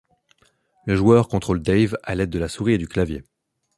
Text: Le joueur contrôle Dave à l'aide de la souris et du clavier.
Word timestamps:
Le 0.87 0.95
joueur 0.95 1.27
contrôle 1.27 1.61
Dave 1.61 1.95
à 2.01 2.15
l'aide 2.15 2.31
de 2.31 2.39
la 2.39 2.47
souris 2.49 2.73
et 2.73 2.77
du 2.79 2.87
clavier. 2.87 3.23